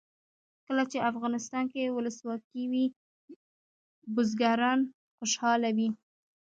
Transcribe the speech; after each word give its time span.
کله 0.65 0.83
چې 0.91 1.05
افغانستان 1.11 1.65
کې 1.71 1.81
ولسواکي 1.95 2.63
وي 2.71 2.85
بزګران 4.15 4.79
خوشحاله 5.17 5.69
وي. 5.77 5.89